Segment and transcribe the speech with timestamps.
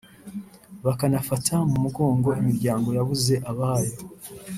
[0.85, 3.97] bakanafata mu mugongo imiryango yabuze abayo